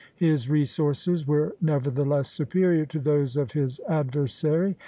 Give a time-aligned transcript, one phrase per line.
[0.15, 4.75] His resources were nevertheless superior to those of his adversary.